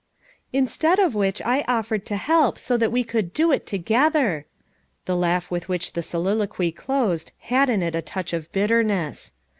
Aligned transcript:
"Instead 0.51 0.97
of 0.97 1.13
which 1.13 1.43
I 1.43 1.63
offered 1.67 2.07
to 2.07 2.15
help, 2.17 2.57
so 2.57 2.75
that 2.75 2.91
we 2.91 3.03
could 3.03 3.33
'do 3.35 3.51
it 3.51 3.67
together 3.67 4.47
V" 4.47 4.65
The 5.05 5.15
laugh 5.15 5.51
with 5.51 5.69
which 5.69 5.93
the 5.93 6.01
soliloquy 6.01 6.71
closed 6.71 7.31
had 7.37 7.69
in 7.69 7.83
it 7.83 7.93
a 7.93 8.01
touch 8.01 8.33
of 8.33 8.51
bitterness. 8.51 9.31